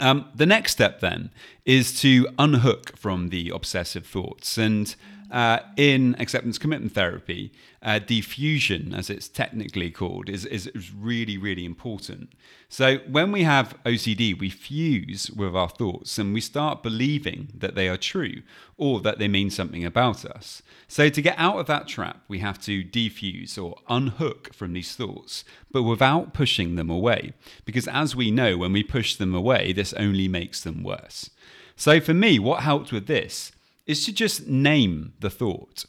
Um, 0.00 0.26
the 0.34 0.46
next 0.46 0.72
step 0.72 1.00
then 1.00 1.30
is 1.64 2.00
to 2.00 2.28
unhook 2.38 2.96
from 2.96 3.28
the 3.28 3.50
obsessive 3.50 4.06
thoughts. 4.06 4.56
And 4.56 4.94
uh, 5.32 5.60
in 5.78 6.14
acceptance 6.18 6.58
commitment 6.58 6.92
therapy, 6.92 7.50
uh, 7.82 7.98
defusion, 7.98 8.94
as 8.96 9.08
it's 9.08 9.28
technically 9.28 9.90
called, 9.90 10.28
is, 10.28 10.44
is, 10.44 10.66
is, 10.68 10.92
really, 10.92 11.38
really 11.38 11.64
important. 11.64 12.30
So 12.68 12.98
when 13.08 13.32
we 13.32 13.42
have 13.44 13.74
OCD, 13.84 14.38
we 14.38 14.50
fuse 14.50 15.30
with 15.30 15.56
our 15.56 15.70
thoughts 15.70 16.18
and 16.18 16.34
we 16.34 16.42
start 16.42 16.82
believing 16.82 17.48
that 17.56 17.74
they 17.74 17.88
are 17.88 17.96
true 17.96 18.42
or 18.76 19.00
that 19.00 19.18
they 19.18 19.26
mean 19.26 19.48
something 19.48 19.86
about 19.86 20.26
us. 20.26 20.60
So 20.86 21.08
to 21.08 21.22
get 21.22 21.38
out 21.38 21.58
of 21.58 21.66
that 21.66 21.88
trap, 21.88 22.20
we 22.28 22.40
have 22.40 22.60
to 22.62 22.84
defuse 22.84 23.56
or 23.56 23.78
unhook 23.88 24.52
from 24.52 24.74
these 24.74 24.94
thoughts, 24.94 25.44
but 25.70 25.82
without 25.82 26.34
pushing 26.34 26.76
them 26.76 26.90
away. 26.90 27.32
Because 27.64 27.88
as 27.88 28.14
we 28.14 28.30
know, 28.30 28.58
when 28.58 28.74
we 28.74 28.82
push 28.82 29.16
them 29.16 29.34
away, 29.34 29.72
this 29.72 29.94
only 29.94 30.28
makes 30.28 30.60
them 30.60 30.82
worse. 30.82 31.30
So 31.74 32.00
for 32.00 32.12
me, 32.12 32.38
what 32.38 32.62
helped 32.62 32.92
with 32.92 33.06
this 33.06 33.52
is 33.86 34.04
to 34.06 34.12
just 34.12 34.46
name 34.46 35.14
the 35.20 35.30
thought. 35.30 35.84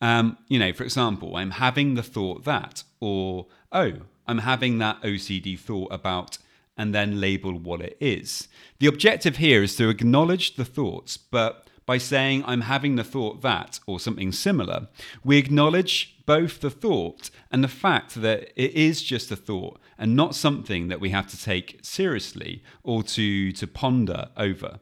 Um, 0.00 0.38
you 0.48 0.58
know, 0.58 0.72
for 0.72 0.84
example, 0.84 1.36
I'm 1.36 1.52
having 1.52 1.94
the 1.94 2.02
thought 2.02 2.44
that, 2.44 2.84
or 3.00 3.46
oh, 3.72 3.92
I'm 4.26 4.38
having 4.38 4.78
that 4.78 5.00
OCD 5.02 5.58
thought 5.58 5.92
about, 5.92 6.38
and 6.76 6.94
then 6.94 7.20
label 7.20 7.58
what 7.58 7.80
it 7.80 7.96
is. 8.00 8.48
The 8.80 8.86
objective 8.86 9.36
here 9.36 9.62
is 9.62 9.76
to 9.76 9.88
acknowledge 9.88 10.56
the 10.56 10.64
thoughts, 10.64 11.16
but 11.16 11.68
by 11.86 11.98
saying 11.98 12.44
I'm 12.46 12.62
having 12.62 12.96
the 12.96 13.04
thought 13.04 13.42
that, 13.42 13.78
or 13.86 14.00
something 14.00 14.32
similar, 14.32 14.88
we 15.22 15.36
acknowledge 15.38 16.16
both 16.26 16.60
the 16.60 16.70
thought 16.70 17.30
and 17.50 17.62
the 17.62 17.68
fact 17.68 18.14
that 18.16 18.50
it 18.56 18.72
is 18.72 19.02
just 19.02 19.30
a 19.30 19.36
thought 19.36 19.78
and 19.98 20.16
not 20.16 20.34
something 20.34 20.88
that 20.88 21.00
we 21.00 21.10
have 21.10 21.26
to 21.28 21.40
take 21.40 21.78
seriously 21.82 22.62
or 22.82 23.02
to, 23.02 23.52
to 23.52 23.66
ponder 23.66 24.28
over. 24.36 24.80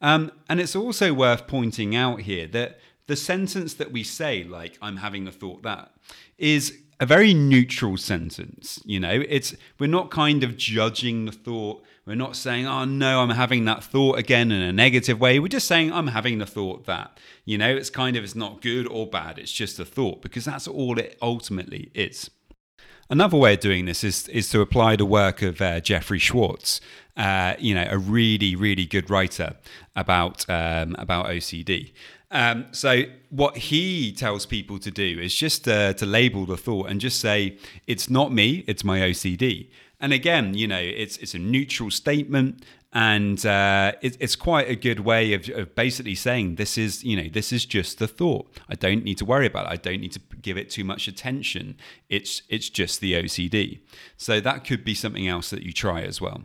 Um, 0.00 0.32
and 0.48 0.60
it's 0.60 0.76
also 0.76 1.12
worth 1.12 1.46
pointing 1.46 1.94
out 1.94 2.22
here 2.22 2.46
that 2.48 2.78
the 3.06 3.16
sentence 3.16 3.74
that 3.74 3.92
we 3.92 4.02
say, 4.02 4.44
like 4.44 4.78
"I'm 4.80 4.98
having 4.98 5.26
a 5.26 5.32
thought 5.32 5.62
that," 5.62 5.92
is 6.38 6.78
a 7.00 7.06
very 7.06 7.34
neutral 7.34 7.96
sentence. 7.96 8.80
You 8.84 9.00
know, 9.00 9.22
it's 9.28 9.54
we're 9.78 9.88
not 9.88 10.10
kind 10.10 10.44
of 10.44 10.56
judging 10.56 11.24
the 11.24 11.32
thought. 11.32 11.82
We're 12.06 12.14
not 12.14 12.36
saying, 12.36 12.66
"Oh 12.66 12.84
no, 12.84 13.20
I'm 13.20 13.30
having 13.30 13.64
that 13.64 13.82
thought 13.82 14.18
again" 14.18 14.52
in 14.52 14.62
a 14.62 14.72
negative 14.72 15.20
way. 15.20 15.38
We're 15.38 15.48
just 15.48 15.66
saying, 15.66 15.92
"I'm 15.92 16.08
having 16.08 16.38
the 16.38 16.46
thought 16.46 16.86
that." 16.86 17.18
You 17.44 17.58
know, 17.58 17.74
it's 17.74 17.90
kind 17.90 18.16
of 18.16 18.24
it's 18.24 18.34
not 18.34 18.62
good 18.62 18.86
or 18.86 19.06
bad. 19.06 19.38
It's 19.38 19.52
just 19.52 19.78
a 19.78 19.84
thought 19.84 20.22
because 20.22 20.44
that's 20.44 20.68
all 20.68 20.98
it 20.98 21.18
ultimately 21.20 21.90
is. 21.94 22.30
Another 23.10 23.36
way 23.36 23.54
of 23.54 23.60
doing 23.60 23.86
this 23.86 24.04
is 24.04 24.28
is 24.28 24.48
to 24.50 24.60
apply 24.60 24.94
the 24.94 25.04
work 25.04 25.42
of 25.42 25.60
uh, 25.60 25.80
Jeffrey 25.80 26.20
Schwartz, 26.20 26.80
uh, 27.16 27.54
you 27.58 27.74
know, 27.74 27.86
a 27.90 27.98
really 27.98 28.54
really 28.54 28.86
good 28.86 29.10
writer 29.10 29.56
about 29.96 30.48
um, 30.48 30.94
about 30.96 31.26
OCD. 31.26 31.90
Um, 32.30 32.66
so 32.70 33.02
what 33.30 33.56
he 33.56 34.12
tells 34.12 34.46
people 34.46 34.78
to 34.78 34.92
do 34.92 35.18
is 35.18 35.34
just 35.34 35.66
uh, 35.66 35.92
to 35.94 36.06
label 36.06 36.46
the 36.46 36.56
thought 36.56 36.88
and 36.88 37.00
just 37.00 37.18
say 37.20 37.58
it's 37.88 38.08
not 38.08 38.32
me, 38.32 38.62
it's 38.68 38.84
my 38.84 39.00
OCD. 39.00 39.66
And 39.98 40.12
again, 40.12 40.54
you 40.54 40.68
know, 40.68 40.78
it's 40.78 41.16
it's 41.16 41.34
a 41.34 41.38
neutral 41.40 41.90
statement, 41.90 42.64
and 42.92 43.46
uh, 43.46 43.92
it, 44.02 44.16
it's 44.18 44.34
quite 44.34 44.68
a 44.68 44.74
good 44.74 45.00
way 45.00 45.32
of, 45.32 45.48
of, 45.50 45.74
basically 45.76 46.14
saying 46.16 46.56
this 46.56 46.76
is 46.76 47.04
you 47.04 47.16
know 47.16 47.28
this 47.32 47.52
is 47.52 47.64
just 47.64 47.98
the 47.98 48.08
thought. 48.08 48.50
I 48.68 48.74
don't 48.74 49.04
need 49.04 49.18
to 49.18 49.24
worry 49.24 49.46
about 49.46 49.66
it. 49.66 49.72
I 49.72 49.76
don't 49.76 50.00
need 50.00 50.12
to 50.12 50.20
give 50.42 50.56
it 50.56 50.70
too 50.70 50.82
much 50.82 51.06
attention. 51.06 51.76
It's 52.08 52.42
it's 52.48 52.68
just 52.68 53.00
the 53.00 53.12
ocd 53.14 53.80
so 54.16 54.40
that 54.40 54.64
could 54.64 54.84
be 54.84 54.94
something 54.94 55.28
else 55.28 55.50
that 55.50 55.62
you 55.62 55.72
try 55.72 56.02
as 56.02 56.20
well. 56.20 56.42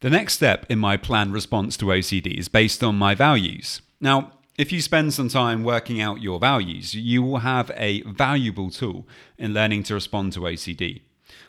The 0.00 0.10
next 0.10 0.34
step 0.34 0.64
in 0.70 0.78
my 0.78 0.96
planned 0.96 1.34
response 1.34 1.76
to 1.78 1.86
ocd 1.86 2.38
is 2.38 2.48
based 2.48 2.82
on 2.82 2.96
my 2.96 3.14
values. 3.14 3.82
Now 4.00 4.32
if 4.56 4.72
you 4.72 4.80
spend 4.80 5.12
some 5.12 5.28
time 5.28 5.62
working 5.62 6.00
out 6.00 6.22
your 6.22 6.38
values 6.38 6.94
you 6.94 7.22
will 7.22 7.38
have 7.38 7.70
a 7.76 8.00
valuable 8.02 8.70
tool 8.70 9.06
in 9.36 9.52
learning 9.52 9.82
to 9.84 9.94
respond 9.94 10.32
to 10.32 10.40
ocd 10.40 11.02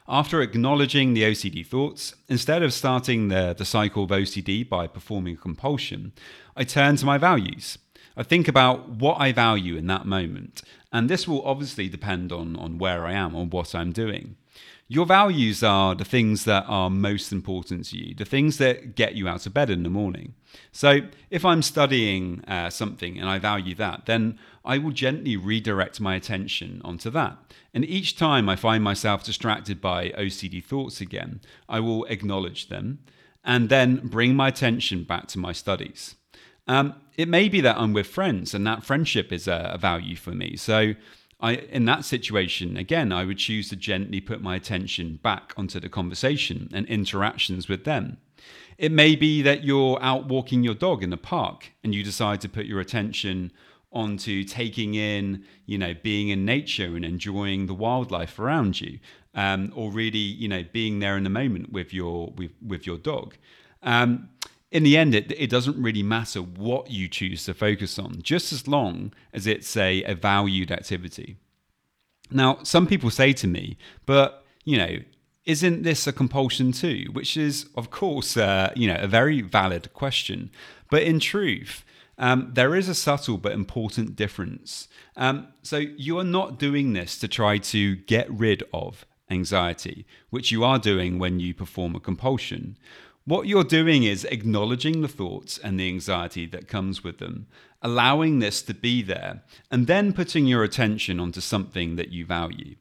after 0.09 0.41
acknowledging 0.41 1.13
the 1.13 1.21
OCD 1.21 1.63
thoughts, 1.63 2.15
instead 2.27 2.63
of 2.63 2.73
starting 2.73 3.27
the, 3.27 3.53
the 3.55 3.63
cycle 3.63 4.03
of 4.03 4.09
OCD 4.09 4.67
by 4.67 4.87
performing 4.87 5.35
a 5.35 5.37
compulsion, 5.37 6.13
I 6.57 6.63
turn 6.63 6.95
to 6.95 7.05
my 7.05 7.19
values. 7.19 7.77
I 8.17 8.23
think 8.23 8.47
about 8.47 8.89
what 8.89 9.21
I 9.21 9.31
value 9.31 9.77
in 9.77 9.85
that 9.87 10.05
moment, 10.05 10.63
and 10.91 11.09
this 11.09 11.27
will 11.27 11.43
obviously 11.43 11.87
depend 11.87 12.31
on, 12.31 12.55
on 12.55 12.77
where 12.77 13.05
I 13.05 13.13
am, 13.13 13.35
on 13.35 13.49
what 13.49 13.75
I'm 13.75 13.91
doing. 13.91 14.35
Your 14.87 15.05
values 15.05 15.61
are 15.61 15.93
the 15.93 16.03
things 16.03 16.45
that 16.45 16.65
are 16.67 16.89
most 16.89 17.31
important 17.31 17.85
to 17.85 17.97
you, 17.97 18.15
the 18.15 18.25
things 18.25 18.57
that 18.57 18.95
get 18.95 19.13
you 19.13 19.27
out 19.27 19.45
of 19.45 19.53
bed 19.53 19.69
in 19.69 19.83
the 19.83 19.89
morning. 19.89 20.33
So, 20.71 21.01
if 21.29 21.45
I'm 21.45 21.61
studying 21.61 22.43
uh, 22.47 22.71
something 22.71 23.19
and 23.19 23.29
I 23.29 23.37
value 23.37 23.75
that, 23.75 24.07
then 24.07 24.39
I 24.65 24.79
will 24.79 24.91
gently 24.91 25.37
redirect 25.37 26.01
my 26.01 26.15
attention 26.15 26.81
onto 26.83 27.11
that. 27.11 27.37
And 27.71 27.85
each 27.85 28.17
time 28.17 28.49
I 28.49 28.55
find 28.55 28.83
myself 28.83 29.23
distracted 29.23 29.79
by 29.79 30.09
OCD 30.09 30.63
thoughts 30.63 31.01
again, 31.01 31.41
I 31.69 31.79
will 31.81 32.05
acknowledge 32.05 32.69
them 32.69 32.99
and 33.43 33.69
then 33.69 34.07
bring 34.07 34.35
my 34.35 34.47
attention 34.47 35.03
back 35.03 35.27
to 35.27 35.39
my 35.39 35.51
studies. 35.51 36.15
Um, 36.69 36.93
it 37.17 37.27
may 37.27 37.49
be 37.49 37.61
that 37.61 37.77
I'm 37.77 37.93
with 37.93 38.07
friends 38.07 38.53
and 38.53 38.65
that 38.67 38.83
friendship 38.83 39.33
is 39.33 39.47
a, 39.47 39.71
a 39.73 39.77
value 39.77 40.15
for 40.15 40.31
me. 40.31 40.55
So, 40.55 40.93
I, 41.41 41.53
in 41.53 41.85
that 41.85 42.03
situation, 42.03 42.77
again, 42.77 43.11
I 43.13 43.23
would 43.23 43.37
choose 43.37 43.69
to 43.69 43.75
gently 43.75 44.19
put 44.19 44.41
my 44.41 44.55
attention 44.55 45.19
back 45.23 45.53
onto 45.57 45.79
the 45.79 45.87
conversation 45.87 46.69
and 46.73 46.85
interactions 46.87 47.69
with 47.69 47.85
them. 47.85 48.17
It 48.77 48.91
may 48.91 49.15
be 49.15 49.41
that 49.41 49.63
you're 49.63 49.97
out 50.01 50.27
walking 50.27 50.63
your 50.63 50.73
dog 50.73 51.01
in 51.01 51.09
the 51.09 51.17
park 51.17 51.71
and 51.83 51.95
you 51.95 52.03
decide 52.03 52.41
to 52.41 52.49
put 52.49 52.65
your 52.65 52.81
attention 52.81 53.51
onto 53.91 54.43
taking 54.43 54.95
in, 54.95 55.45
you 55.65 55.77
know, 55.77 55.95
being 56.03 56.29
in 56.29 56.45
nature 56.45 56.95
and 56.95 57.05
enjoying 57.05 57.65
the 57.65 57.73
wildlife 57.73 58.37
around 58.37 58.79
you, 58.79 58.99
um, 59.33 59.71
or 59.75 59.91
really, 59.91 60.19
you 60.19 60.47
know, 60.47 60.63
being 60.73 60.99
there 60.99 61.17
in 61.17 61.23
the 61.23 61.29
moment 61.29 61.71
with 61.71 61.93
your 61.93 62.31
with 62.35 62.51
with 62.61 62.85
your 62.85 62.97
dog. 62.97 63.35
Um, 63.81 64.29
in 64.71 64.83
the 64.83 64.97
end, 64.97 65.15
it, 65.15 65.31
it 65.31 65.49
doesn't 65.49 65.81
really 65.81 66.03
matter 66.03 66.41
what 66.41 66.91
you 66.91 67.07
choose 67.07 67.45
to 67.45 67.53
focus 67.53 67.97
on, 67.97 68.21
just 68.21 68.53
as 68.53 68.67
long 68.67 69.13
as 69.33 69.47
it's 69.47 69.75
a, 69.75 70.03
a 70.03 70.13
valued 70.13 70.71
activity. 70.71 71.37
Now, 72.31 72.59
some 72.63 72.85
people 72.85 73.09
say 73.09 73.33
to 73.33 73.47
me, 73.47 73.77
but, 74.05 74.45
you 74.63 74.77
know, 74.77 74.97
isn't 75.45 75.81
this 75.81 76.05
a 76.05 76.13
compulsion 76.13 76.71
too? 76.71 77.07
Which 77.11 77.35
is, 77.35 77.67
of 77.75 77.89
course, 77.89 78.37
uh, 78.37 78.71
you 78.75 78.87
know, 78.87 78.99
a 78.99 79.07
very 79.07 79.41
valid 79.41 79.91
question. 79.93 80.51
But 80.91 81.01
in 81.03 81.19
truth, 81.19 81.83
um, 82.19 82.51
there 82.53 82.75
is 82.75 82.87
a 82.87 82.93
subtle 82.93 83.37
but 83.37 83.53
important 83.53 84.15
difference. 84.15 84.87
Um, 85.15 85.47
so 85.63 85.77
you 85.77 86.19
are 86.19 86.23
not 86.23 86.59
doing 86.59 86.93
this 86.93 87.17
to 87.19 87.27
try 87.27 87.57
to 87.57 87.95
get 87.95 88.29
rid 88.29 88.63
of 88.71 89.05
anxiety, 89.31 90.05
which 90.29 90.51
you 90.51 90.63
are 90.63 90.77
doing 90.77 91.17
when 91.17 91.39
you 91.39 91.53
perform 91.53 91.95
a 91.95 91.99
compulsion. 91.99 92.77
What 93.29 93.45
you're 93.45 93.63
doing 93.63 94.05
is 94.05 94.25
acknowledging 94.25 95.01
the 95.01 95.07
thoughts 95.07 95.59
and 95.59 95.79
the 95.79 95.87
anxiety 95.87 96.47
that 96.47 96.67
comes 96.67 97.03
with 97.03 97.19
them, 97.19 97.45
allowing 97.79 98.39
this 98.39 98.63
to 98.63 98.73
be 98.73 99.03
there, 99.03 99.43
and 99.69 99.85
then 99.85 100.13
putting 100.13 100.47
your 100.47 100.63
attention 100.63 101.19
onto 101.19 101.39
something 101.39 101.95
that 101.95 102.09
you 102.09 102.25
value. 102.25 102.75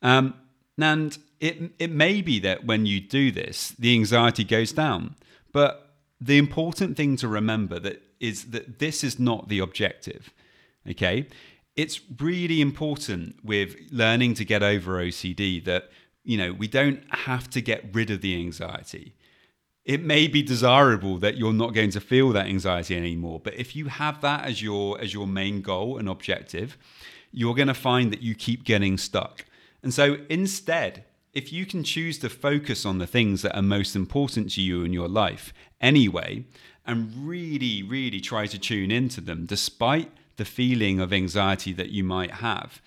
Um, 0.00 0.32
and 0.78 1.18
it, 1.40 1.72
it 1.78 1.90
may 1.90 2.22
be 2.22 2.38
that 2.40 2.64
when 2.64 2.86
you 2.86 3.00
do 3.00 3.30
this, 3.30 3.74
the 3.78 3.92
anxiety 3.92 4.44
goes 4.44 4.72
down. 4.72 5.14
But 5.52 5.94
the 6.18 6.38
important 6.38 6.96
thing 6.96 7.16
to 7.16 7.28
remember 7.28 7.78
that 7.80 8.00
is 8.18 8.44
that 8.52 8.78
this 8.78 9.04
is 9.04 9.18
not 9.18 9.50
the 9.50 9.58
objective. 9.58 10.30
Okay? 10.88 11.26
It's 11.76 12.00
really 12.18 12.62
important 12.62 13.44
with 13.44 13.76
learning 13.90 14.34
to 14.34 14.46
get 14.46 14.62
over 14.62 15.04
OCD 15.04 15.62
that, 15.66 15.90
you 16.24 16.38
know, 16.38 16.54
we 16.54 16.66
don't 16.66 17.02
have 17.10 17.50
to 17.50 17.60
get 17.60 17.94
rid 17.94 18.10
of 18.10 18.22
the 18.22 18.34
anxiety 18.36 19.12
it 19.84 20.02
may 20.02 20.28
be 20.28 20.42
desirable 20.42 21.18
that 21.18 21.36
you're 21.36 21.52
not 21.52 21.74
going 21.74 21.90
to 21.90 22.00
feel 22.00 22.30
that 22.30 22.46
anxiety 22.46 22.96
anymore 22.96 23.40
but 23.42 23.54
if 23.54 23.74
you 23.74 23.86
have 23.86 24.20
that 24.20 24.44
as 24.44 24.62
your 24.62 25.00
as 25.00 25.12
your 25.12 25.26
main 25.26 25.60
goal 25.60 25.98
and 25.98 26.08
objective 26.08 26.76
you're 27.32 27.54
going 27.54 27.68
to 27.68 27.74
find 27.74 28.12
that 28.12 28.22
you 28.22 28.34
keep 28.34 28.62
getting 28.62 28.98
stuck. 28.98 29.44
And 29.82 29.92
so 29.92 30.18
instead 30.28 31.04
if 31.32 31.50
you 31.50 31.64
can 31.64 31.82
choose 31.82 32.18
to 32.18 32.28
focus 32.28 32.84
on 32.84 32.98
the 32.98 33.06
things 33.06 33.40
that 33.40 33.56
are 33.56 33.62
most 33.62 33.96
important 33.96 34.52
to 34.52 34.60
you 34.60 34.84
in 34.84 34.92
your 34.92 35.08
life 35.08 35.54
anyway 35.80 36.44
and 36.84 37.10
really 37.26 37.82
really 37.82 38.20
try 38.20 38.46
to 38.46 38.58
tune 38.58 38.90
into 38.90 39.20
them 39.20 39.46
despite 39.46 40.10
the 40.36 40.44
feeling 40.44 41.00
of 41.00 41.10
anxiety 41.10 41.72
that 41.72 41.88
you 41.88 42.04
might 42.04 42.32
have 42.32 42.82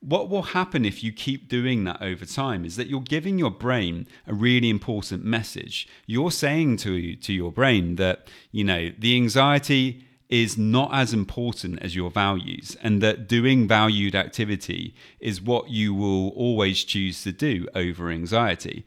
what 0.00 0.30
will 0.30 0.42
happen 0.42 0.84
if 0.84 1.04
you 1.04 1.12
keep 1.12 1.48
doing 1.48 1.84
that 1.84 2.00
over 2.00 2.24
time 2.24 2.64
is 2.64 2.76
that 2.76 2.88
you're 2.88 3.00
giving 3.02 3.38
your 3.38 3.50
brain 3.50 4.06
a 4.26 4.34
really 4.34 4.70
important 4.70 5.24
message. 5.24 5.86
You're 6.06 6.30
saying 6.30 6.78
to 6.78 7.16
to 7.16 7.32
your 7.32 7.52
brain 7.52 7.96
that, 7.96 8.28
you 8.50 8.64
know, 8.64 8.90
the 8.98 9.14
anxiety 9.14 10.06
is 10.30 10.56
not 10.56 10.90
as 10.94 11.12
important 11.12 11.82
as 11.82 11.96
your 11.96 12.10
values 12.10 12.76
and 12.82 13.02
that 13.02 13.28
doing 13.28 13.66
valued 13.66 14.14
activity 14.14 14.94
is 15.18 15.42
what 15.42 15.68
you 15.68 15.92
will 15.92 16.28
always 16.30 16.84
choose 16.84 17.22
to 17.24 17.32
do 17.32 17.66
over 17.74 18.10
anxiety. 18.10 18.86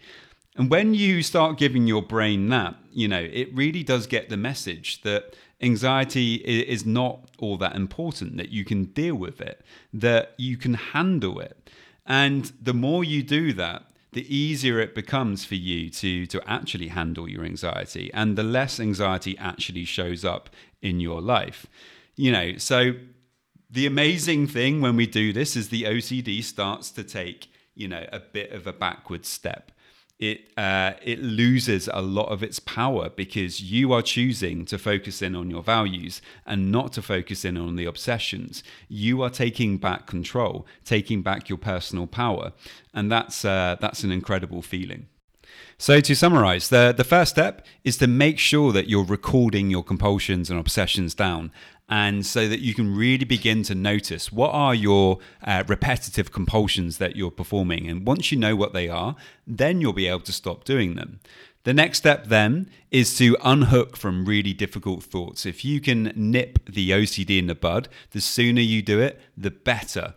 And 0.55 0.69
when 0.69 0.93
you 0.93 1.21
start 1.21 1.57
giving 1.57 1.85
your 1.85 2.01
brain 2.01 2.49
that, 2.49 2.75
you 2.91 3.07
know, 3.07 3.19
it 3.19 3.53
really 3.53 3.83
does 3.83 4.07
get 4.07 4.29
the 4.29 4.37
message 4.37 5.01
that 5.01 5.35
anxiety 5.63 6.35
is 6.35 6.85
not 6.85 7.29
all 7.39 7.57
that 7.57 7.75
important, 7.75 8.37
that 8.37 8.49
you 8.49 8.65
can 8.65 8.85
deal 8.85 9.15
with 9.15 9.41
it, 9.41 9.61
that 9.93 10.33
you 10.37 10.57
can 10.57 10.73
handle 10.73 11.39
it. 11.39 11.69
And 12.05 12.51
the 12.61 12.73
more 12.73 13.03
you 13.03 13.23
do 13.23 13.53
that, 13.53 13.83
the 14.11 14.35
easier 14.35 14.79
it 14.79 14.93
becomes 14.93 15.43
for 15.43 15.55
you 15.55 15.89
to, 15.89 16.25
to 16.27 16.41
actually 16.49 16.89
handle 16.89 17.27
your 17.27 17.43
anxiety 17.43 18.11
and 18.13 18.37
the 18.37 18.43
less 18.43 18.79
anxiety 18.79 19.37
actually 19.39 19.85
shows 19.85 20.23
up 20.23 20.49
in 20.81 20.99
your 20.99 21.19
life. 21.19 21.65
You 22.15 22.31
know, 22.31 22.57
so 22.57 22.93
the 23.69 23.87
amazing 23.87 24.47
thing 24.47 24.81
when 24.81 24.95
we 24.95 25.07
do 25.07 25.33
this 25.33 25.55
is 25.55 25.69
the 25.69 25.83
OCD 25.83 26.43
starts 26.43 26.91
to 26.91 27.03
take, 27.03 27.47
you 27.73 27.87
know, 27.87 28.05
a 28.11 28.19
bit 28.19 28.51
of 28.51 28.67
a 28.67 28.73
backward 28.73 29.25
step 29.25 29.71
it 30.23 30.57
uh, 30.57 30.93
it 31.03 31.21
loses 31.21 31.89
a 31.91 32.01
lot 32.01 32.29
of 32.29 32.41
its 32.41 32.59
power 32.59 33.09
because 33.09 33.61
you 33.61 33.91
are 33.91 34.01
choosing 34.01 34.63
to 34.65 34.77
focus 34.77 35.21
in 35.21 35.35
on 35.35 35.49
your 35.49 35.61
values 35.61 36.21
and 36.45 36.71
not 36.71 36.93
to 36.93 37.01
focus 37.01 37.43
in 37.43 37.57
on 37.57 37.75
the 37.75 37.85
obsessions. 37.85 38.63
You 38.87 39.21
are 39.21 39.29
taking 39.29 39.77
back 39.77 40.07
control, 40.07 40.65
taking 40.85 41.23
back 41.23 41.49
your 41.49 41.57
personal 41.57 42.07
power, 42.07 42.53
and 42.93 43.11
that's 43.11 43.43
uh, 43.43 43.75
that's 43.81 44.03
an 44.05 44.11
incredible 44.11 44.61
feeling. 44.61 45.07
So, 45.77 45.99
to 45.99 46.15
summarize, 46.15 46.69
the, 46.69 46.93
the 46.95 47.03
first 47.03 47.31
step 47.31 47.65
is 47.83 47.97
to 47.97 48.07
make 48.07 48.39
sure 48.39 48.71
that 48.71 48.87
you're 48.87 49.03
recording 49.03 49.69
your 49.69 49.83
compulsions 49.83 50.49
and 50.49 50.59
obsessions 50.59 51.13
down 51.13 51.51
and 51.89 52.25
so 52.25 52.47
that 52.47 52.61
you 52.61 52.73
can 52.73 52.95
really 52.95 53.25
begin 53.25 53.63
to 53.63 53.75
notice 53.75 54.31
what 54.31 54.51
are 54.51 54.73
your 54.73 55.19
uh, 55.43 55.63
repetitive 55.67 56.31
compulsions 56.31 56.97
that 56.97 57.15
you're 57.15 57.31
performing. 57.31 57.89
And 57.89 58.05
once 58.05 58.31
you 58.31 58.37
know 58.37 58.55
what 58.55 58.73
they 58.73 58.89
are, 58.89 59.15
then 59.45 59.81
you'll 59.81 59.93
be 59.93 60.07
able 60.07 60.21
to 60.21 60.31
stop 60.31 60.63
doing 60.63 60.95
them. 60.95 61.19
The 61.63 61.73
next 61.73 61.99
step 61.99 62.27
then 62.27 62.69
is 62.91 63.17
to 63.17 63.37
unhook 63.41 63.95
from 63.95 64.25
really 64.25 64.53
difficult 64.53 65.03
thoughts. 65.03 65.45
If 65.45 65.63
you 65.63 65.79
can 65.79 66.11
nip 66.15 66.59
the 66.65 66.91
OCD 66.91 67.39
in 67.39 67.47
the 67.47 67.55
bud, 67.55 67.87
the 68.11 68.19
sooner 68.19 68.59
you 68.59 68.81
do 68.81 68.99
it, 68.99 69.21
the 69.37 69.51
better. 69.51 70.13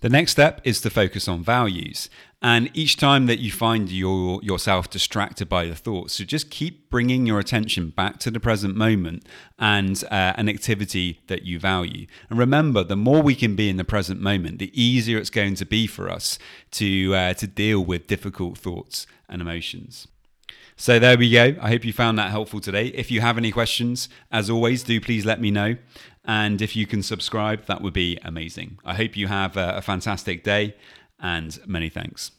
The 0.00 0.08
next 0.08 0.32
step 0.32 0.62
is 0.64 0.80
to 0.80 0.90
focus 0.90 1.28
on 1.28 1.44
values. 1.44 2.08
And 2.40 2.70
each 2.72 2.96
time 2.96 3.26
that 3.26 3.38
you 3.38 3.52
find 3.52 3.92
your, 3.92 4.42
yourself 4.42 4.88
distracted 4.88 5.46
by 5.46 5.66
the 5.66 5.74
thoughts, 5.74 6.14
so 6.14 6.24
just 6.24 6.50
keep 6.50 6.88
bringing 6.88 7.26
your 7.26 7.38
attention 7.38 7.90
back 7.90 8.18
to 8.20 8.30
the 8.30 8.40
present 8.40 8.74
moment 8.76 9.26
and 9.58 10.02
uh, 10.10 10.32
an 10.36 10.48
activity 10.48 11.20
that 11.26 11.42
you 11.42 11.58
value. 11.58 12.06
And 12.30 12.38
remember, 12.38 12.82
the 12.82 12.96
more 12.96 13.20
we 13.20 13.34
can 13.34 13.56
be 13.56 13.68
in 13.68 13.76
the 13.76 13.84
present 13.84 14.22
moment, 14.22 14.58
the 14.58 14.72
easier 14.80 15.18
it's 15.18 15.28
going 15.28 15.54
to 15.56 15.66
be 15.66 15.86
for 15.86 16.08
us 16.08 16.38
to, 16.72 17.14
uh, 17.14 17.34
to 17.34 17.46
deal 17.46 17.84
with 17.84 18.06
difficult 18.06 18.56
thoughts 18.56 19.06
and 19.28 19.42
emotions. 19.42 20.08
So 20.80 20.98
there 20.98 21.18
we 21.18 21.30
go. 21.30 21.56
I 21.60 21.68
hope 21.68 21.84
you 21.84 21.92
found 21.92 22.18
that 22.18 22.30
helpful 22.30 22.58
today. 22.58 22.86
If 22.86 23.10
you 23.10 23.20
have 23.20 23.36
any 23.36 23.52
questions, 23.52 24.08
as 24.32 24.48
always, 24.48 24.82
do 24.82 24.98
please 24.98 25.26
let 25.26 25.38
me 25.38 25.50
know. 25.50 25.76
And 26.24 26.60
if 26.60 26.76
you 26.76 26.86
can 26.86 27.02
subscribe, 27.02 27.66
that 27.66 27.80
would 27.80 27.94
be 27.94 28.18
amazing. 28.22 28.78
I 28.84 28.94
hope 28.94 29.16
you 29.16 29.28
have 29.28 29.56
a, 29.56 29.76
a 29.76 29.82
fantastic 29.82 30.44
day 30.44 30.76
and 31.18 31.58
many 31.66 31.88
thanks. 31.88 32.32